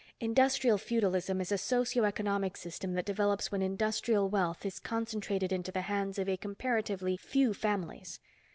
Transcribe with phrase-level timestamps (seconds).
[0.19, 5.71] "Industrial feudalism is a socio economic system that develops when industrial wealth is concentrated into
[5.71, 8.19] the hands of a comparatively few families.